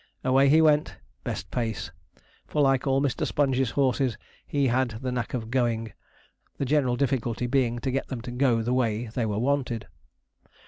Away 0.23 0.49
he 0.49 0.63
went, 0.63 0.97
best 1.23 1.51
pace; 1.51 1.91
for 2.47 2.63
like 2.63 2.87
all 2.87 3.03
Mr. 3.03 3.23
Sponge's 3.23 3.69
horses, 3.69 4.17
he 4.47 4.65
had 4.65 4.89
the 5.03 5.11
knack 5.11 5.35
of 5.35 5.51
going, 5.51 5.93
the 6.57 6.65
general 6.65 6.95
difficulty 6.95 7.45
being 7.45 7.77
to 7.77 7.91
get 7.91 8.07
them 8.07 8.21
to 8.21 8.31
go 8.31 8.63
the 8.63 8.73
way 8.73 9.11
they 9.13 9.27
were 9.27 9.37
wanted. 9.37 9.85